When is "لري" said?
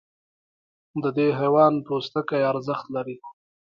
2.95-3.15